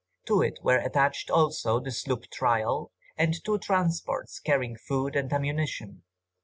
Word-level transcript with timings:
To 0.25 0.41
it 0.41 0.57
were 0.63 0.79
attached 0.79 1.29
also 1.29 1.79
the 1.79 1.91
sloop 1.91 2.23
Trial, 2.31 2.91
and 3.17 3.35
two 3.45 3.59
transports 3.59 4.39
carrying 4.39 4.75
food 4.75 5.15
and 5.15 5.31
ammunition. 5.31 6.01